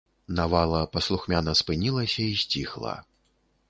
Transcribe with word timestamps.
Навала 0.37 0.79
паслухмяна 0.95 1.57
спынілася 1.63 2.21
і 2.35 2.45
сціхла. 2.45 3.01